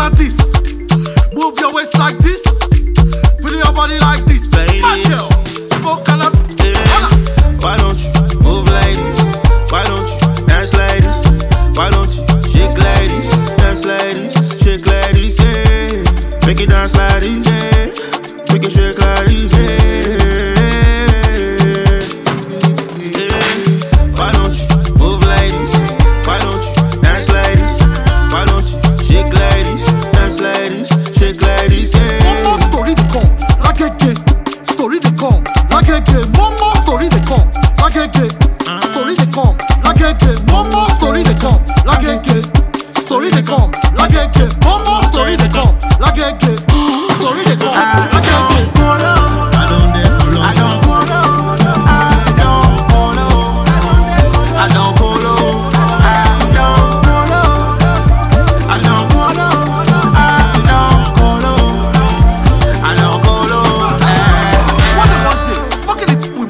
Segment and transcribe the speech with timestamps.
[0.00, 0.34] like this.
[1.34, 2.40] Move your waist like this.
[3.42, 4.48] Feel your body like this.
[4.54, 4.96] Ladies, My
[5.76, 6.32] smoke and up.
[7.60, 9.36] Why don't you move like this?
[9.68, 11.28] Why don't you dance like this?
[11.76, 13.52] Why don't you shake like this?
[13.60, 16.46] Dance like this, shake like this, yeah.
[16.46, 17.89] Make it dance like this, yeah.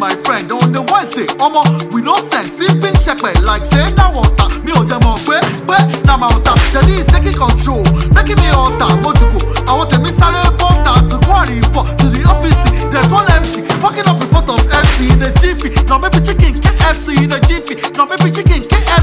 [0.00, 1.28] my friend on the Wednesday.
[1.36, 1.60] Omo,
[1.92, 4.48] we no sense, if sipping shepherd like saying that water.
[4.64, 5.36] Me o demo pe
[5.68, 5.76] pe
[6.08, 6.56] na my water.
[6.72, 7.84] Jadi is taking control,
[8.16, 8.88] making me alter.
[9.04, 12.56] Mojugo, I want to miss a reporter to go and report to the office.
[12.88, 15.68] There's one MC fucking up in front of MC in the jiffy.
[15.84, 17.76] Now maybe chicken KFC in the jiffy.
[17.94, 18.99] Now maybe chicken KFC.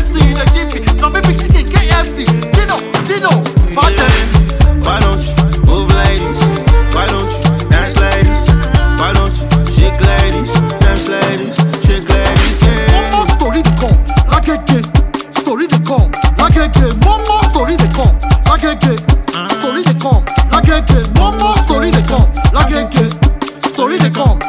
[18.64, 23.14] la story des crampes, la guinguette, maman, story des crampes, la guinguette,
[23.68, 24.44] story des crampes.